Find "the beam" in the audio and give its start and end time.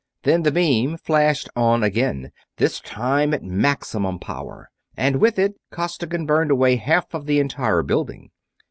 0.41-0.97